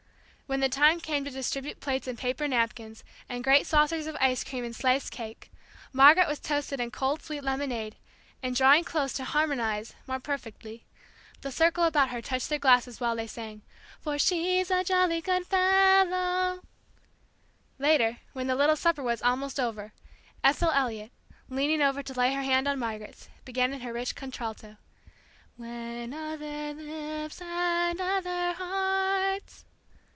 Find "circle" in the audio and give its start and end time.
11.53-11.85